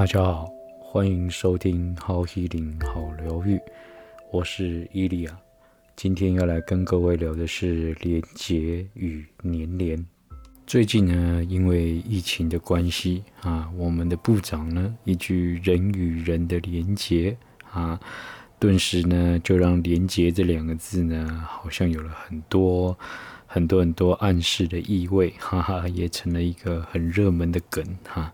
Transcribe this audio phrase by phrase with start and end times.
[0.00, 3.60] 大家好，欢迎收听好 Healing 好疗愈，
[4.30, 5.38] 我是伊利亚。
[5.94, 10.02] 今天要来跟各位聊的是连结与年连。
[10.66, 17.36] 最近呢，因为疫情的关系啊，我们的部长呢，一句人与人的连结
[17.70, 18.00] 啊，
[18.58, 22.98] 顿时呢，就让连结这两个字呢，好像有了很多
[23.46, 28.32] 很多很多暗示的意味，哈哈，也成了一个很热门的梗哈。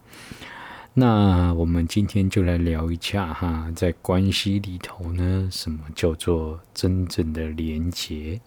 [0.98, 8.40] 那我们今天就来聊一下哈，在关系里头呢，什么叫做真正的连结？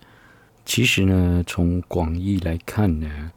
[0.65, 3.31] 其实呢，从广义来看呢，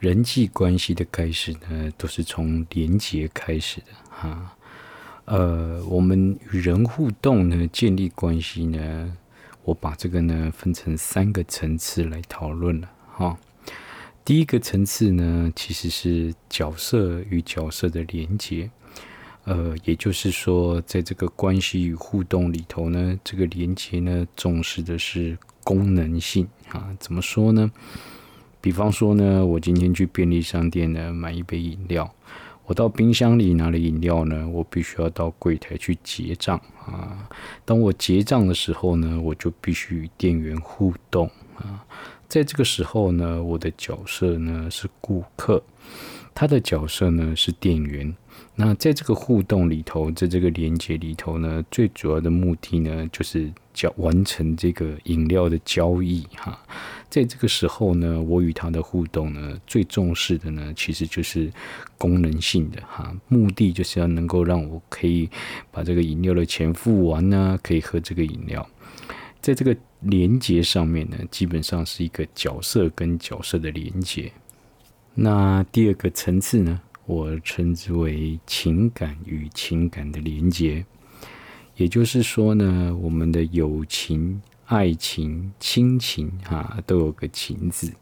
[0.00, 4.56] 人际关系的开始呢，都是从连结开始的哈。
[5.26, 9.16] 呃，我们与人互动呢，建立关系呢，
[9.62, 13.38] 我把这个呢分成三个层次来讨论了哈。
[14.26, 18.68] 第一个层次呢，其实是角色与角色的连接，
[19.44, 26.92] 呃，也就是说，在这个关系与互动里头呢，这个连接呢，重视的是功能性啊。
[26.98, 27.70] 怎么说呢？
[28.60, 32.12] 比方说呢，我今天去便利商店呢买一杯饮料，
[32.64, 37.28] 我到冰箱里拿了饮料呢，我必须要到柜台去结账啊。
[37.64, 41.86] 当我结账的时候呢，我就必须与店员互动啊。
[42.28, 45.62] 在这个时候呢，我的角色呢是顾客，
[46.34, 48.14] 他的角色呢是店员。
[48.58, 56.58] 那在这个互动里头，在这个连接里头呢，最主要的目的呢，就是交完成这个饮料的交易哈。
[57.08, 61.50] 在这个时候呢，我与他的互动呢，最重视的呢，其实就是
[61.96, 65.28] 功能性的哈，目的就是要能够让我可以
[65.70, 68.66] 把这个饮料的钱付完呢，可以喝这个饮料。
[69.46, 74.32] 在这个连接上面呢，基本上是一个角色跟角色的连接。
[75.14, 80.84] 那第二个层次呢，我称之为情感与情感的连接。
[81.76, 87.92] 也就是说呢，我们的友情、爱情、亲情啊，都有个情字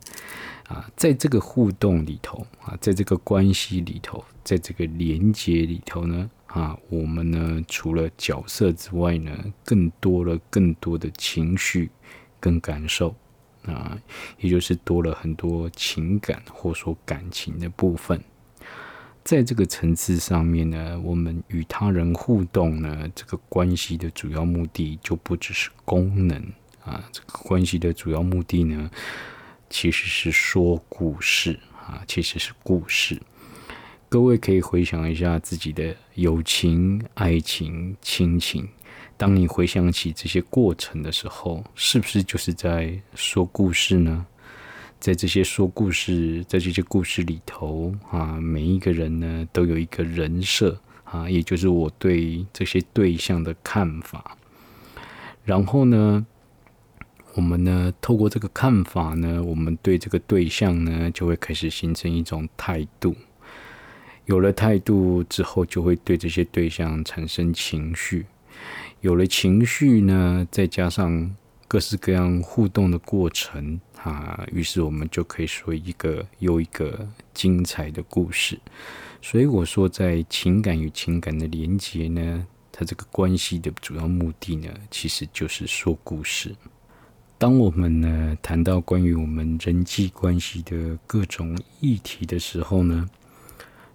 [0.68, 6.30] 啊，在这个互动里头啊，在这个关系里头，在这个连接里头呢。
[6.54, 11.90] 啊，我们呢，除了角色之外呢，更多了更多的情绪
[12.38, 13.12] 跟感受
[13.64, 13.98] 啊，
[14.38, 18.22] 也就是多了很多情感或说感情的部分。
[19.24, 26.40] 在这个层次上面呢，我们与他人互动呢，这个关系的主要目的就不只是功能
[26.84, 28.88] 啊，这个关系的主要目的呢，
[29.68, 33.20] 其实是说故事啊，其实是故事。
[34.14, 38.68] 各位可以回想一下自己的友情、爱情、亲情。
[39.16, 44.24] 当你回想起这些过程的时候，是不是就是在说故事呢？
[45.00, 54.38] 在这些说故事，在这些故事里头啊，每一个人呢都有一个人设啊，也就是我对这些对象的看法。
[55.44, 56.24] 然后呢，
[57.34, 63.16] 我们呢透过这个看法呢，我们对这个对象呢就会开始形成一种态度。
[64.26, 68.26] 有了态度之后，就会对这些对象产生情绪。
[69.00, 71.34] 有了情绪呢，再加上
[71.68, 78.58] 各式各样互动的过程啊，于是我们就可以说一个又一个精彩的故事。
[79.20, 86.54] 所以我说，在情感与情感的连接呢，它这个关系的主要目的呢，其实就是说故事。
[87.36, 93.08] 当我们呢谈到关于我们人际关系的各种议题的时候呢，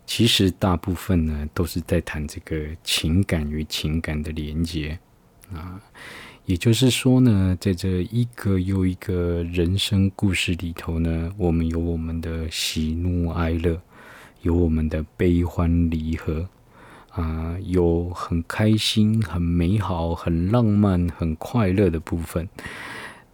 [0.10, 4.98] 其实大部分呢都是在谈这个情感与情感的连接
[5.54, 5.80] 啊，
[6.46, 13.80] 也就是说呢，在这一个又一个人生故事里头呢，我们有我们的喜怒哀乐，
[14.42, 16.50] 有我们的悲欢离合
[17.12, 22.50] 啊，有很开心、很美好、很浪漫、很快乐的部分。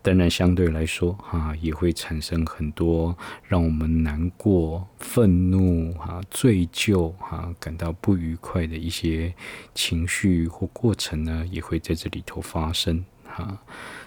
[0.06, 9.34] 当然，相对来说，哈，也会产生很多让我们难过、愤怒、哈、罪疚、哈，感到不愉快的一些
[9.74, 13.58] 情绪或过程呢，也会在这里头发生，哈。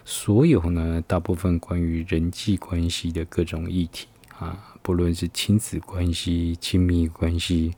[0.04, 4.06] 所有呢，大部分关于人际关系的各种议题，
[4.38, 7.74] 啊，不论是亲子关系、亲密关系。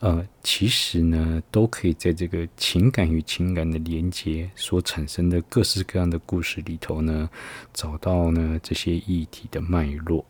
[0.00, 7.30] 呃，其实呢，都可以在这个情感与情感的连接所产生的各式各样的故事里头呢，
[7.72, 10.24] 找到呢这些议题的脉络。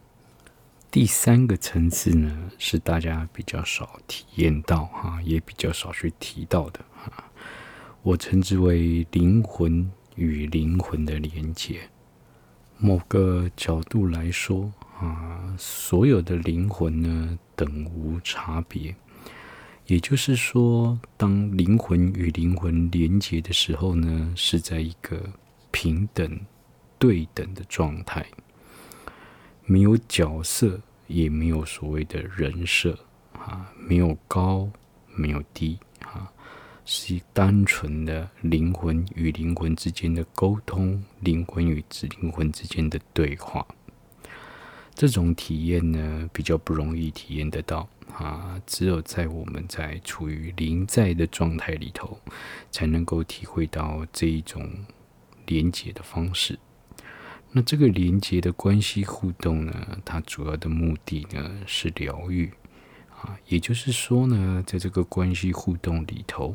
[0.92, 7.24] 第三个层次呢，是大家比较少体验到哈，也比较少去提到的哈，
[8.02, 11.80] 我称之为灵魂与灵魂的连接。
[12.78, 18.94] 某个角度来说啊，所有的灵魂呢，等无差别。
[19.86, 25.22] 也就是说，当灵魂与灵魂连接的时候呢，是在一个
[25.70, 26.40] 平等、
[26.98, 28.26] 对等的状态，
[29.66, 32.98] 没有角色，也没有所谓的人设
[33.34, 34.70] 啊，没有高，
[35.14, 36.32] 没有低啊，
[36.86, 41.84] 是单纯的灵魂与灵魂之间的沟通，灵魂与
[42.20, 43.66] 灵魂之间的对话。
[44.94, 52.18] 这种体验呢，比较不容易体验得到啊，只有在我们在处于临在的状态里头，
[52.70, 54.70] 才能够体会到这一种
[55.46, 56.58] 连接的方式。
[57.50, 62.52] 那这个连接的关系互动呢，它主要的目的呢是疗愈
[63.20, 66.54] 啊，也就是说呢，在这个关系互动里头，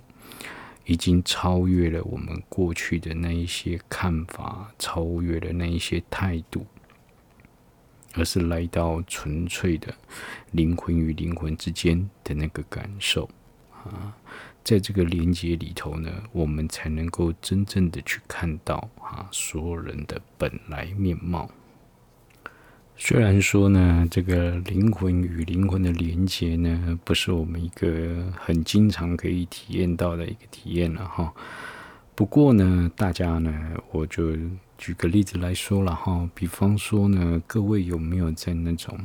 [0.85, 6.65] 已经超越了我们过去的那一些看法，超越了那一些态度。
[8.15, 9.93] 而是来到纯粹的
[10.51, 13.29] 灵魂与灵魂之间的那个感受
[13.71, 14.13] 啊，
[14.63, 21.49] 在这个连接里头呢，我们才能够真正的去看到啊，所有人的本来面貌。
[22.97, 31.33] 虽然说呢，这个灵魂与灵魂的连接呢，不是我们一个很经常可以体验到的一个体验了哈。
[32.15, 34.35] 不过呢，大家呢，我就。
[34.79, 38.97] 举个例子来说了哈，比方说呢，各位有没有在那种，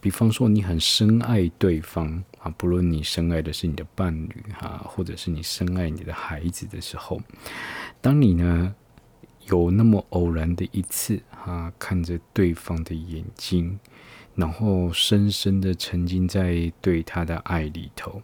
[0.00, 7.20] 比方说你很深爱对方啊，不论你深爱的是你的伴侣哈，或者是你深爱你的孩子的时候，
[8.00, 8.74] 当你呢
[9.48, 13.78] 有那么偶然的一次哈，看着对方的眼睛，
[14.34, 18.22] 然后深深的沉浸在对他的爱里头，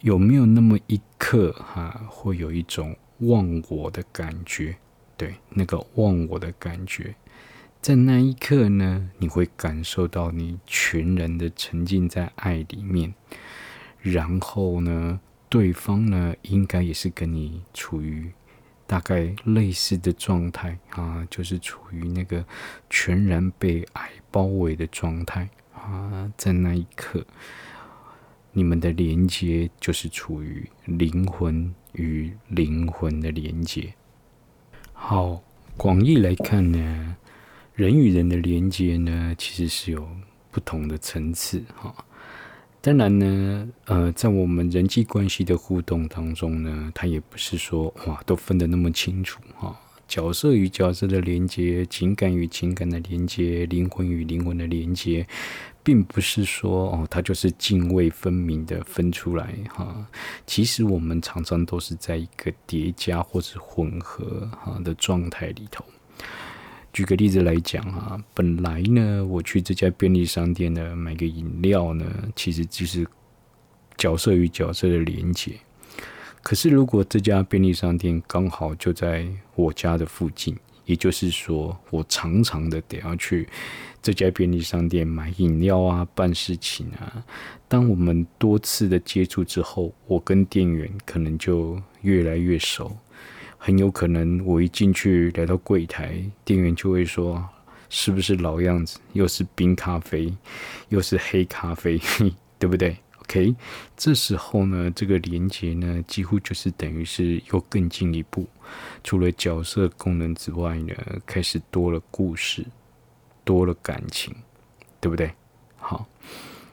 [0.00, 4.76] 有没有那么一刻哈，会有一种忘我的感觉？
[5.18, 7.16] 对，那个忘我的感觉，
[7.82, 13.12] 在那一刻呢，你会感受到你全然的沉浸在爱里面，
[14.00, 15.18] 然后呢，
[15.48, 18.30] 对方呢，应该也是跟你处于
[18.86, 22.44] 大概类似的状态啊，就是处于那个
[22.88, 27.26] 全然被爱包围的状态啊，在那一刻，
[28.52, 33.92] 你们的连接就是处于灵魂与灵魂的连接。
[35.00, 35.40] 好，
[35.76, 37.16] 广义来看呢，
[37.74, 40.06] 人与人的连接呢，其实是有
[40.50, 41.94] 不同的层次哈。
[42.82, 49.74] 当然呢，呃，在我们人际关系的互动当中呢，它也不是说哇都分得那么清楚哈。
[50.08, 55.24] 角色与角色的连接，情感与情感的连接，灵魂与灵魂的连接。
[55.84, 60.06] 并不是说哦，它就是泾渭分明的分出来哈。
[60.46, 65.82] 其实我们常常都是在一个叠加或者混合哈的状态里头。
[66.92, 72.04] 举个例子来讲哈，本来呢，我去这家便利商店呢买个饮料呢，
[72.36, 73.06] 其实就是
[73.96, 75.52] 角色与角色的连接。
[76.48, 80.56] 可是如果这家便利商店刚好就在我家的附近，
[80.86, 83.46] 也就是说，我常常的得要去。
[84.00, 87.22] 这家便利商店买饮料啊，办事情啊。
[87.68, 92.96] 当我们多次的接触之后，我跟店员可能就越来越熟。
[93.58, 97.46] 很有可能我一进去来到柜台，店员就会说
[97.90, 98.98] ：“是不是老样子？
[99.12, 100.34] 又是冰咖啡，
[100.88, 102.00] 又是黑咖啡，
[102.58, 102.96] 对不对
[103.28, 103.54] ？”OK，
[103.96, 108.48] 这时候呢，这个连接呢，几乎就是等于是又更进一步，
[109.04, 110.94] 除了角色功能之外呢，
[111.26, 112.66] 开始多了故事。
[113.44, 114.34] 多了感情，
[115.00, 115.32] 对不对？
[115.78, 116.06] 好，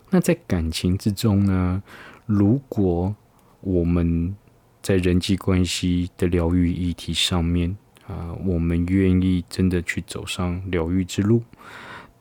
[0.09, 1.81] 那在感情之中呢，
[2.25, 3.15] 如果
[3.62, 4.35] 我们
[4.81, 11.41] 在人际关系的疗愈议题上面啊、我们愿意真的去走上疗愈之路，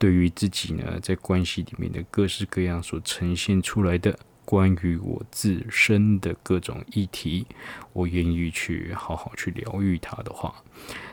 [0.04, 7.46] 对于自己呢，在关系里面的各式各样所呈现出来的关于我自身的各种议题，
[7.94, 10.62] 我愿意去好好去疗愈它的话，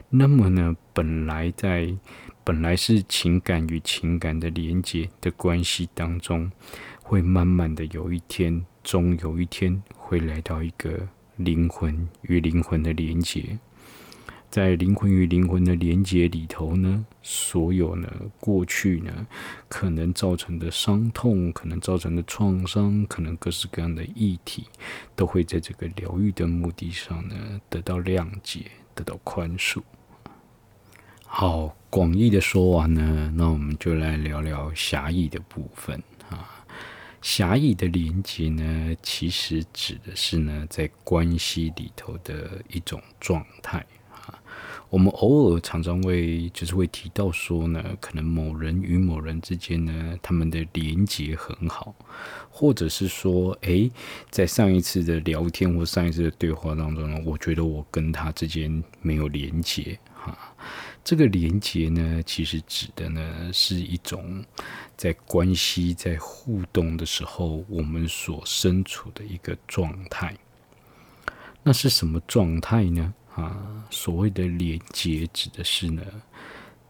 [0.10, 1.96] 那么呢，本来在
[2.44, 6.52] 本来是情感与情感的连接的关系当中，
[7.02, 11.08] 会慢慢的有一天，终有一天会来到一个
[11.38, 13.58] 灵魂与灵魂的连接。
[14.52, 19.26] 在灵魂与灵魂的连接里头呢，所有呢过去呢
[19.70, 24.66] 可能造成的伤痛，可能造成的创伤，可能各式各样的议题，
[25.16, 29.82] 都会在这个疗愈的目的上呢得到谅解，得到宽恕。
[31.26, 36.66] 好，广义的说完呢，那我们就来聊聊狭义的部分啊。
[37.22, 43.86] 狭义的连接呢，其实指的是呢，在关系里头的一种状态。
[44.92, 51.96] 我们偶尔常常会就是会提到说呢，可能某人与某人之间呢，他们的连结很好，
[52.50, 53.90] 或者是说，诶，
[54.30, 60.38] 在上一次的聊天或上一次的对话当中呢，我觉得我跟他之间没有连接哈。
[61.06, 64.44] 这个连接呢，其实指的呢是一种
[64.98, 70.36] 在关系在互动的时候，我们所身处的一个状态。
[71.64, 73.14] 那是什么状态呢？
[73.36, 76.04] 啊，所谓的连结指的是呢，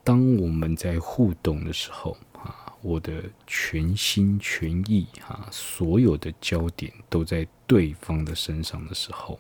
[0.04, 9.40] 当我们在互动的时候，啊，我的全心全意，啊，所有的焦点都在对方的身上的时候，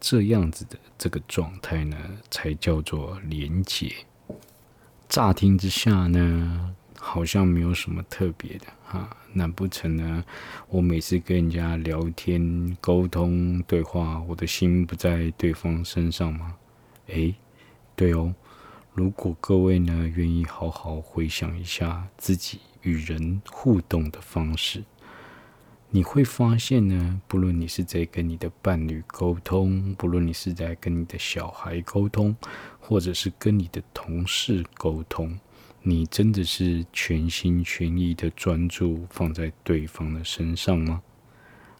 [0.00, 1.96] 这样子的这个状态呢，
[2.30, 3.94] 才叫做连结。
[5.08, 9.16] 乍听之下呢，好像没有什么特别的，哈。
[9.34, 10.24] 难不成呢？
[10.68, 16.56] 我每次跟人家聊天、沟通、对话，我的心不在对方身上吗？
[17.08, 17.34] 诶，
[17.94, 18.34] 对哦。
[18.94, 24.84] 如果各位呢愿意好好回想一下自己与人互动的方式，
[25.90, 32.36] 你会发现呢，不论你是在跟你的伴侣沟通，不论你是在跟你的小孩沟通，
[32.80, 35.38] 或者是跟你的同事沟通。
[35.86, 41.02] 你真的是全心全意的专注放在对方的身上吗？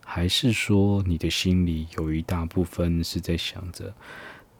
[0.04, 3.94] 还是说你的心里有一大部分是在想着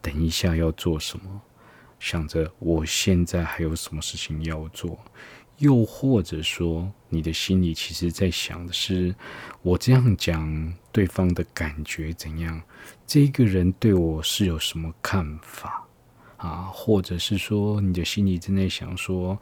[0.01, 1.41] 等一下要做什么，
[1.99, 4.97] 想着我现在还有什么事情要做，
[5.59, 9.13] 又或者说你的心里其实在想的是
[9.61, 12.59] 我这样讲对方的感觉怎样？
[13.05, 15.84] 这个人对我是有什么看法？
[16.45, 19.37] 啊，或者是说你的心里正在想说，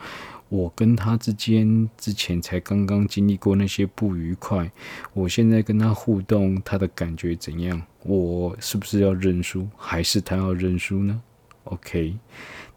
[0.47, 4.71] 我跟他之间之前才刚刚经历过那些不愉快，
[5.13, 7.81] 我现在跟他互动，他的感觉怎样？
[8.03, 11.21] 我是不是要认输，还是他要认输呢
[11.65, 12.17] ？OK，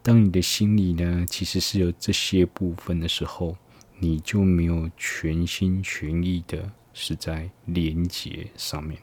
[0.02, 3.56] 当你的心里呢，其实是有这些部分的时候，
[3.98, 8.98] 你就没有全心全意的是在连接上面。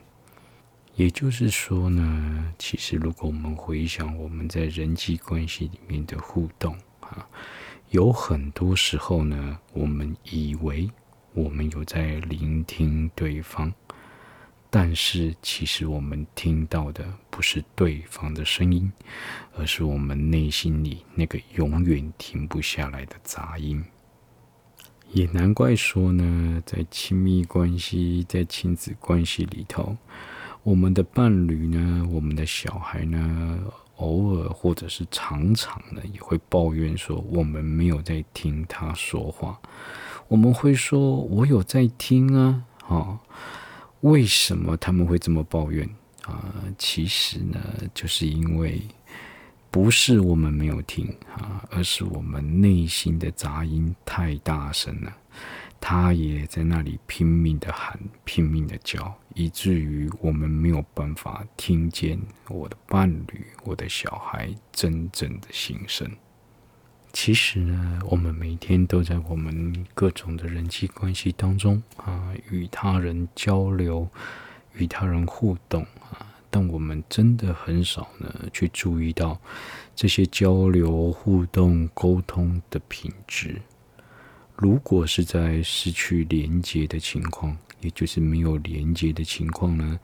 [0.95, 7.27] 也就是说呢，其实如果我们回想我们在人际关系里面的互动啊，
[7.89, 10.87] 有很多时候呢，我们以为
[11.33, 13.73] 我们有在聆听对方，
[14.69, 18.91] 但是其实我们听到的不是对方的声音，
[19.55, 23.83] 而是我们内心里那个永远停不下来的杂音。
[25.09, 29.97] 也难怪说呢，在亲密关系、在亲子关系里头。
[30.63, 33.59] 我们的伴侣呢，我们的小孩呢，
[33.97, 39.59] 偶尔或者是常常呢，也会抱怨说我们没有在听他说话。
[40.29, 43.19] 我们会说：“我有在听啊，啊，
[43.99, 45.87] 为什么他们会这么抱怨
[46.25, 46.53] 啊？
[46.77, 47.59] 其实呢，
[47.93, 48.81] 就是因为
[49.69, 55.13] 不是我们没有听啊，而是我们内心的杂音太大声了。”
[55.85, 66.09] 他也在那里拼命的喊，拼命的叫，以至于我们没有办法听见我的伴侣、我的小孩真正的心声。
[67.11, 74.07] 其实呢，我们每天都在我们各种的人际关系当中啊，与他人交流、
[74.75, 79.37] 与他人互动啊，但我们真的很少呢去注意到
[79.93, 83.61] 这些交流、互动、沟通的品质。
[84.55, 89.99] 如果是在失去连接的情况，也就是没有连接的情况呢，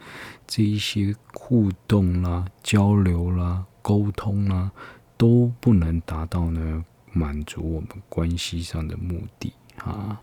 [0.47, 4.69] 这一些互动啦、交流啦、沟通啦，
[5.15, 10.19] 都不能达到呢满足我们关系上的目的啊。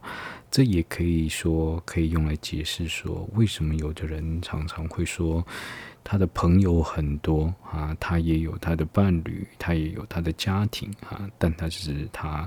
[0.51, 5.43] 这也可以说可以用来解释说，为什么有的人常常会说
[6.03, 12.47] 他的朋友很多啊，他也有他的伴侣，他也有他的家庭啊，但他只是他。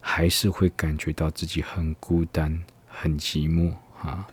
[0.00, 4.26] 还是会感觉到自己很孤单、很寂寞啊。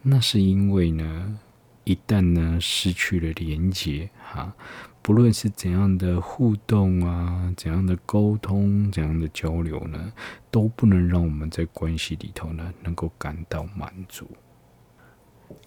[0.00, 1.38] 那是因为呢，
[1.84, 4.54] 一旦呢失去了连接啊，
[5.02, 10.12] 不论是怎样的互动啊、怎样的沟通、怎样的交流呢，
[10.50, 14.28] 都不能让我们在关系里头呢能够感到满足。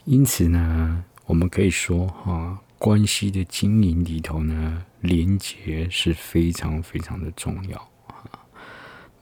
[0.06, 7.91] 因此呢，我们可以说哈，关系的经营里头呢，连接是非常非常的重要。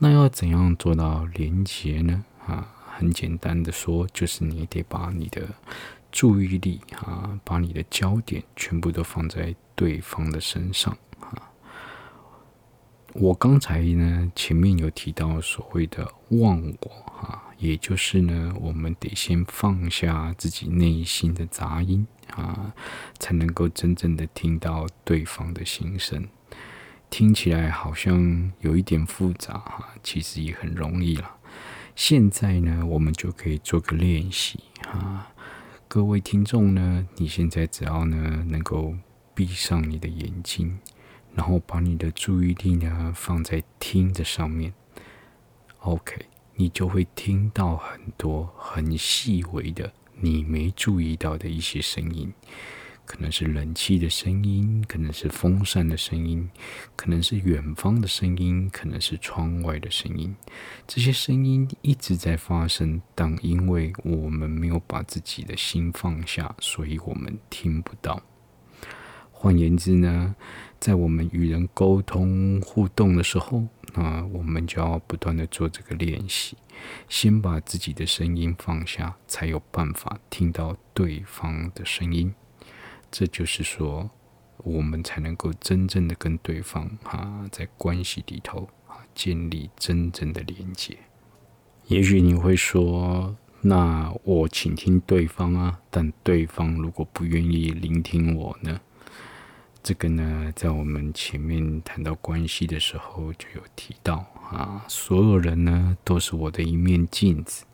[0.02, 2.24] 那要怎样做到连结呢？
[2.46, 2.66] 啊，
[2.96, 5.46] 很简单的说，就是你得把你的
[6.10, 11.52] 注意力啊，把你的焦点全部都放在对方的身上啊。
[13.12, 16.90] 我刚才呢，前面有提到所谓的忘我
[17.20, 22.72] 啊，也就是呢，我们得先放下自己内心的杂音啊，
[23.18, 26.26] 才能够真正的听到对方的心声。
[27.10, 31.38] 听起来好像有一点复杂哈，其实也很容易了。
[31.96, 35.26] 现在呢，我们就可以做个练习哈。
[35.88, 38.94] 各位听众呢，你现在只要呢能够
[39.34, 40.78] 闭上你的眼睛，
[41.34, 44.72] 然后把你的注意力呢放在听的上面
[45.80, 52.32] ，OK，你就会听到很多很细微的你没注意到的一些声音。
[53.10, 56.48] 可能是冷气的声音，可能是风扇的声音，
[56.94, 60.32] 可能是远方的声音，可能是窗外的声音。
[60.86, 68.22] 这些声音一直在发生，但因为我们没有把自己的心放下，所以我们听不到。
[69.32, 70.36] 换言之呢，
[70.78, 76.56] 在我们与人沟通互动的时候，那我们就要不断的做这个练习，
[77.08, 82.32] 先把自己的声音放下，才有办法听到对方的声音。
[83.10, 84.08] 这就是说，
[84.58, 90.96] 我们才能够真正的跟对方啊，在关系里头啊，建立真正的连接。
[91.88, 98.80] 也许你会说，那我倾听对方啊，但对方如果不愿意聆听我呢？
[99.82, 107.64] 这个呢，在我们前面谈到关系的时候就有提到啊，所有人呢都是我的一面镜子。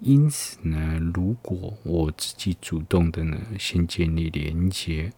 [0.00, 5.12] 因此呢，如果我自己主动的呢，先建立连接，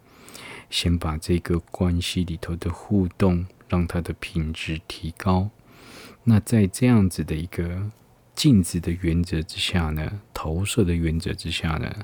[0.68, 5.50] 先把这个关系里头的互动，让它的品质提高，
[6.24, 7.90] 那在这样子的一个
[8.34, 11.94] 镜子的原则之下呢，投射的原则之下呢，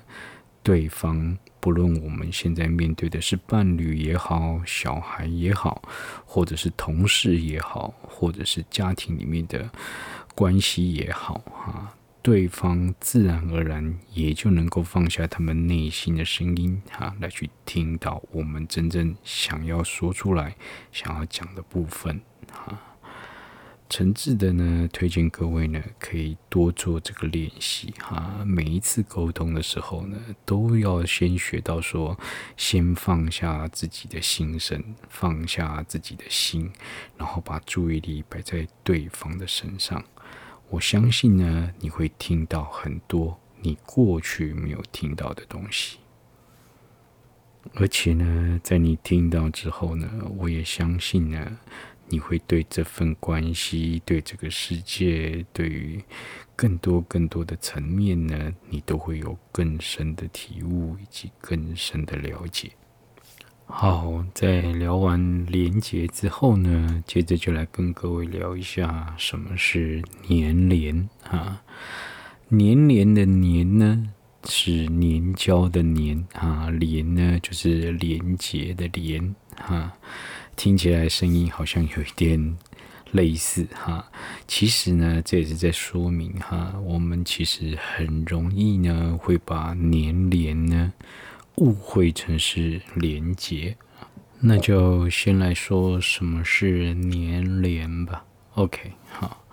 [0.63, 5.83] 对方不论我们现在面对的是伴侣也好，小孩也好，
[6.25, 9.69] 或者是同事也好，或者是家庭里面的
[10.37, 11.95] 关系也好，哈。
[12.29, 20.55] 对方自然而然也就能够放下他们内心的声音，哈，来去听到我们真正想要说出来、
[20.93, 22.21] 想要讲的部分，
[22.53, 22.79] 哈。
[23.89, 28.45] 诚挚的呢，推荐各位呢，可以多做这个练习，哈。
[28.45, 32.21] 每一次沟通的时候呢，都要先学到说，
[32.59, 36.71] 先放下自己的心声，放下自己的心，
[37.17, 40.05] 然后把注意力摆在对方的身上。
[40.71, 45.99] 我相信呢，你会听到很多你过去没有听到的东西，
[47.75, 51.59] 而且呢，在你听到之后呢，我也相信呢，
[52.09, 56.05] 你会对这份关系、对这个世界、对于
[56.55, 62.73] 更多更多的层面呢，你都会有更深的体悟以及更深的了解。
[63.71, 71.63] 好，在聊完连结之后呢，接着就来跟各位聊一下什么是年连啊。
[72.49, 74.09] 年连的年呢，
[74.47, 79.93] 是年交的年啊，连呢就是连结的连啊。
[80.57, 82.57] 听起来声音好像有一点
[83.13, 84.11] 类似哈，
[84.49, 90.91] 其实呢，这也是在说明哈，我们其实很容易呢会把年连呢。
[91.59, 93.77] 误会成是连结，
[94.39, 98.25] 那就先来说什么是粘连吧。
[98.55, 99.45] OK，好，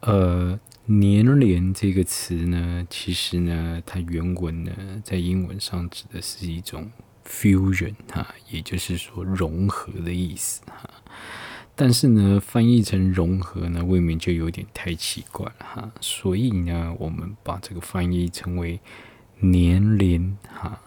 [0.00, 6.90] 呃，粘连这个词呢，其实呢，它原文呢，在英文上指的是一种
[7.26, 10.90] fusion 哈，也就是说融合的意思哈。
[11.74, 15.92] 但是呢，翻译成融合呢，未免就有点太奇怪了哈。
[16.02, 18.78] 所以呢，我们把这个翻译成为
[19.40, 20.78] 年连哈。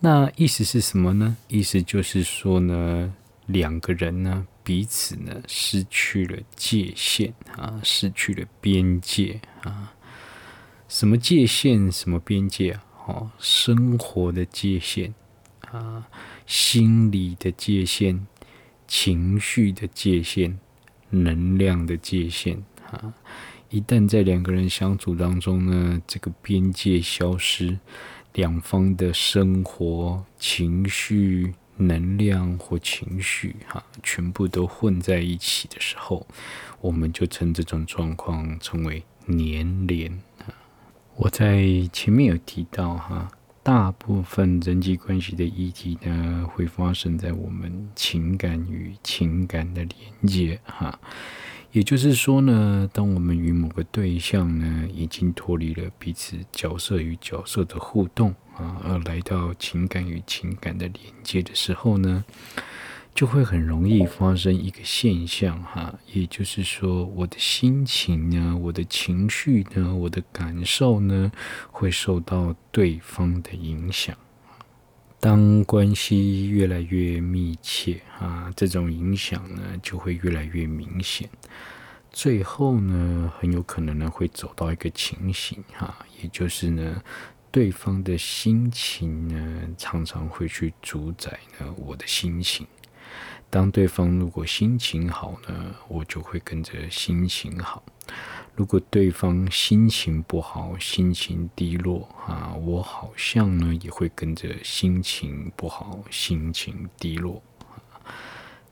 [0.00, 1.36] 那意思是什么呢？
[1.48, 3.12] 意思就是说呢，
[3.46, 9.92] 两个人呢彼此呢失去了界限啊，失去了边界啊。
[10.88, 11.90] 什么界限？
[11.90, 12.84] 什么边界啊？
[13.06, 15.12] 哦，生活的界限
[15.72, 16.06] 啊，
[16.46, 18.26] 心理的界限，
[18.86, 20.58] 情绪的界限，
[21.10, 23.14] 能量的界限啊。
[23.70, 27.78] 一旦在两个人相处当中呢，这个边界消失。
[28.34, 36.26] 两方的生活、情绪、能量或情绪，哈，全部都混在一起的时候，
[36.80, 40.20] 我们就称这种状况称为年连。
[41.16, 43.28] 我在前面有提到，哈，
[43.62, 50.98] 大部分人际关系的议题呢，会发生在我们情感与情感的连接，哈。
[51.72, 62.24] 也就是说呢，当我们与某个对象呢，已经脱离了彼此角色与角色的互动啊，而来到情感与情感的连接的时候呢，
[63.14, 71.30] 就会很容易发生一个现象哈，也就是说，我的心情呢，我的情绪呢，我的感受呢，
[71.70, 74.16] 会受到对方的影响。
[75.20, 81.28] 当关系越来越密切啊，这种影响呢就会越来越明显。
[82.12, 87.02] 最后呢，很有可能呢会走到一个情形哈，也就是呢，
[87.50, 92.66] 对方的心情呢常常会去主宰呢我的心情。
[93.50, 97.82] 当对方如果心情好呢，我就会跟着心情好；
[98.58, 107.40] 如果对方心情不好，心情低落啊，我好像呢也会跟着心情不好，心情低落。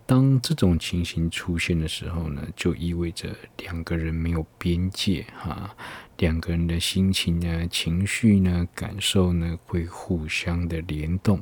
[0.05, 5.72] 当这种情形出现的时候呢，就意味着两个人没有边界哈，
[6.16, 11.40] 两个人的心情呢、情绪呢、感受呢会互相的联动。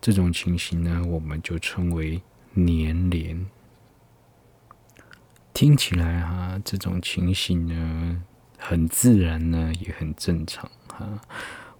[0.00, 2.22] 这种情形呢，我们就称为。
[2.58, 3.46] 黏连，
[5.56, 8.22] 听起来哈，这种情形呢，
[8.58, 11.18] 很自然呢，也很正常哈。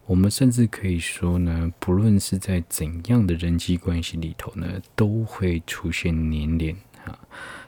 [0.06, 7.18] 我们甚至可以说呢，不论是在怎样的人际关系里头呢，都会出现黏连啊。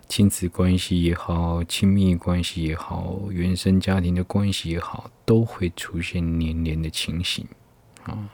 [0.08, 7.46] 亲子关系也好，亲密关系也好，原生家庭的关系也好，都会出现黏连的情形
[8.04, 8.30] 啊。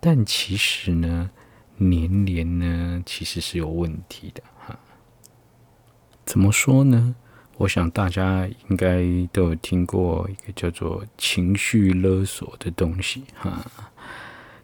[0.00, 1.30] 但其实呢，
[1.76, 4.42] 黏连呢，其实是有问题的。
[6.36, 7.14] 怎么说呢？
[7.56, 13.64] 我想大家应该都有听过一个叫做情绪勒索的东西哈。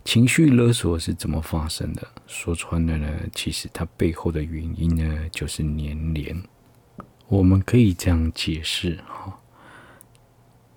[0.04, 2.06] 情绪勒索是怎么发生的？
[2.26, 6.42] 说穿了呢，其实它背后的原因呢，就是黏连。
[7.28, 9.40] 我们可以这样解释哈。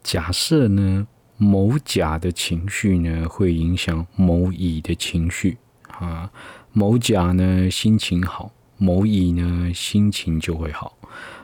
[0.02, 1.06] 假设呢，
[1.36, 5.58] 某甲的情绪呢，会影响某乙的情绪。
[5.90, 6.32] 啊，
[6.72, 10.92] 某甲呢心情好，某乙呢心情就会好；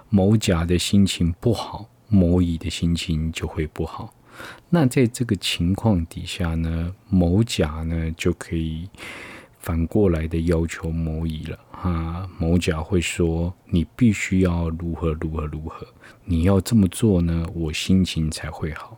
[0.09, 4.13] 某甲的心情不好，某乙的心情就会不好。
[4.69, 8.89] 那在这个情况底下呢，某甲呢就可以
[9.59, 11.59] 反过来的要求某乙了。
[11.71, 15.85] 啊，某甲会说：“你必须要如何如何如何，
[16.25, 18.97] 你要这么做呢，我心情才会好。”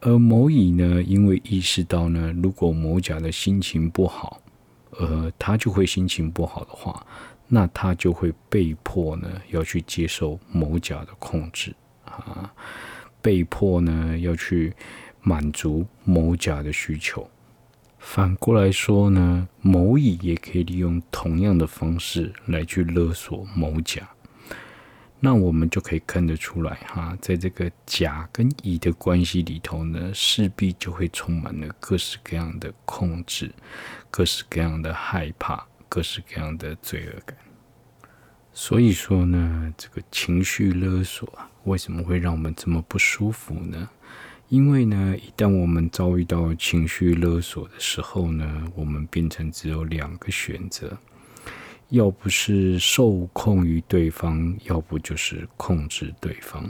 [0.00, 4.40] 而某乙呢，因为意识到呢，如果某甲的心情不好，
[4.98, 7.06] 呃，他就会心情不好的话，
[7.48, 12.52] 那他就会被迫呢要去接受某甲的控制啊，
[13.20, 14.72] 被迫呢要去
[15.22, 17.28] 满足某甲的需求。
[17.98, 24.08] 反过来说呢，某乙也可以利用同样的方式来去勒索某甲。
[25.20, 33.50] 那我们就可以看得出来哈，在这个甲跟乙的关系里头呢，势必就会充满了各式各样的控制，
[34.10, 37.38] 各式各样的害怕，各式各样的罪恶感。
[38.52, 43.88] 所以说呢，这个情绪勒索啊，为什么会让我们这么不舒服呢？
[44.48, 50.98] 因为呢，一旦我们遭遇到情绪勒索的时候呢，我们变成只有两个选择。
[51.90, 56.68] 要不是受控于对方，要不就是控制对方。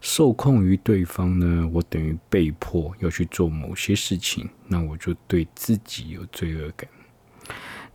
[0.00, 6.88] 受控于对方呢，我等于被迫要去做某些事情，那我就对自己有罪恶感。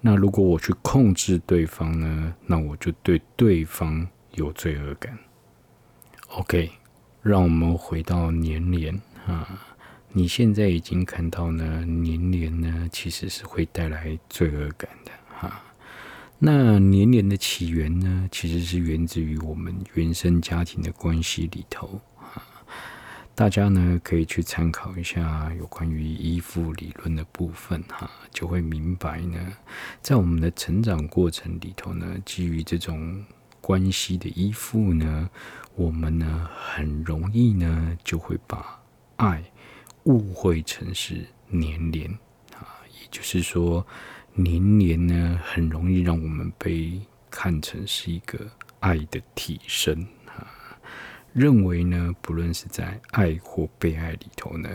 [0.07, 5.17] 那如果我去控制对方呢，那我就对对方有罪恶感。
[6.27, 6.69] OK，
[7.23, 8.93] 让我们回到黏连
[9.25, 9.59] 啊，
[10.11, 15.59] 你现在已经看到呢，黏连呢其实是会带来罪恶感的哈。
[16.37, 21.99] 那黏连的起源呢，其实是源自于我们原生家庭的关系里头。
[23.35, 29.37] 大家呢可以去参考一下有关于依附理论的部分哈，就会明白呢，
[30.01, 33.23] 在我们的成长过程里头呢，基于这种
[33.59, 35.29] 关系的依附呢，
[35.75, 38.79] 我们呢很容易呢就会把
[39.17, 39.43] 爱
[40.03, 42.09] 误会成是黏连
[42.53, 43.85] 啊，也就是说。
[44.37, 46.99] 黏连呢，很容易让我们被
[47.31, 48.37] 看成是一个
[48.81, 50.05] 爱的替身，
[51.35, 54.69] 认为呢，不论是在爱或被爱里头呢，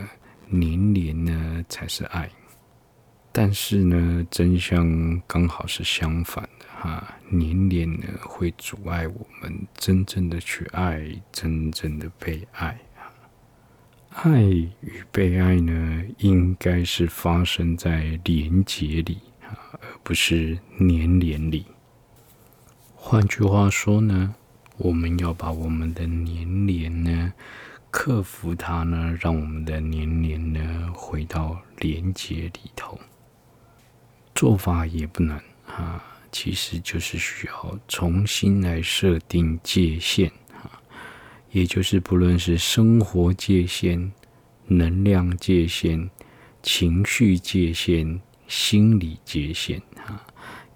[0.47, 2.29] 黏连呢才是爱。
[3.31, 12.79] 但是呢，真相刚好是相反的哈，黏连呢会阻碍我们真正的去爱，真正的被爱。
[14.09, 19.57] 爱与被爱呢，应该是发生在连结里啊。
[19.71, 21.65] 而不是黏连里。
[22.93, 24.35] 换句话说呢，
[24.83, 27.33] 我们要把我们的黏连呢
[27.89, 32.99] 克服它呢，让我们的黏连呢回到连结里头。
[34.33, 40.81] 做法也不难啊，其实就是需要重新来设定界限啊，
[41.51, 44.11] 也就是不论是生活界限、
[44.67, 46.09] 能量界限、
[46.61, 48.19] 情绪界限。
[48.47, 50.21] 心理界限哈。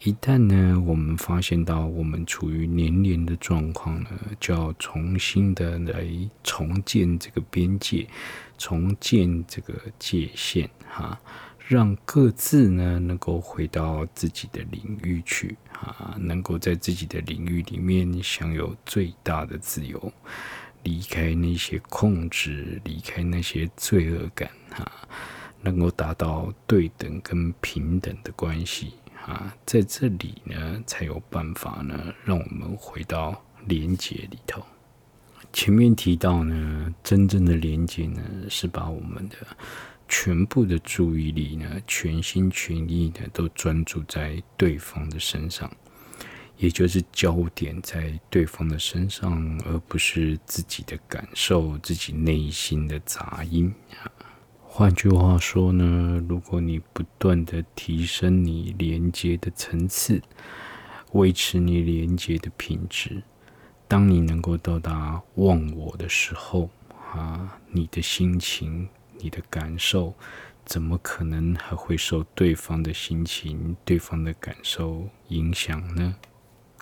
[0.06, 6.08] 一旦呢，我们发现到我们处于黏连的状况呢，就要重新的来
[6.44, 8.08] 重建这个边界，
[8.56, 11.20] 重建这个界限哈，
[11.58, 20.14] 让各自呢能够回到自己的领域去哈，能够在自己的领域里面享有最大的自由，
[20.84, 24.86] 离开那些控制，离开那些罪恶感哈，
[25.64, 28.94] 能够达到对等跟平等的关系。
[29.26, 34.64] 啊，在这里呢，才有办法呢，让我们回到连接里头。
[35.52, 39.36] 前面提到呢，真正的连接呢，是把我们的
[40.08, 45.72] 全部的注意力呢，全心全意的都专注在对方的身上，
[46.58, 53.74] 也就是焦点在对方的身上，而不是自己的感受、自己内心的杂音。
[54.78, 60.22] 换句话说呢，如果你不断的提升你连接的层次，
[61.14, 63.24] 维持你连接的品质，
[63.88, 66.70] 当你能够到达忘我的时候，
[67.14, 70.14] 啊，你的心情、你的感受，
[70.66, 76.14] 怎么可能还会受对方的心情、对方的感受影响呢？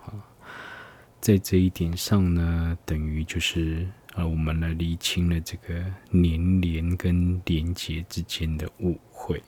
[0.03, 0.17] 啊，
[1.21, 3.87] 在这一点上呢，等于就是。
[4.15, 9.41] 而我们来厘清了这个黏连跟连结之间的误会，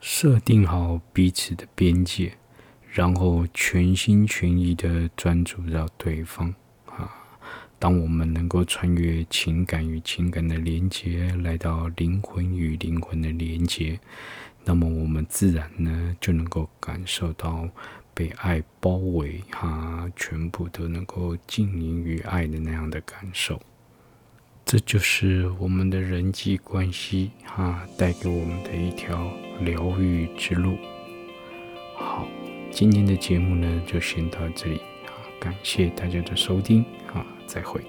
[0.00, 2.32] 设定好彼此的边界，
[2.92, 6.52] 然后全心全意的专注到对方。
[6.86, 7.08] 啊，
[7.78, 14.00] 当我们能够穿越情感与情感的连接，来到灵魂与灵魂的连接，
[14.64, 17.68] 那么我们自然呢就能够感受到。
[18.20, 23.58] 被爱包围，哈，全部都能够浸淫于爱的那样的感受，
[24.66, 30.76] 这就是我们的人际关系，哈，带给我们的一条疗愈之路。
[31.96, 32.28] 好，
[32.70, 37.80] 今天的节目呢，就先到这里，啊，感谢大家的收听，啊，再会。